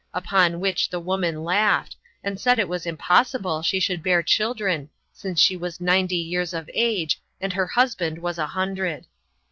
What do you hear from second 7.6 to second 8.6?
husband was a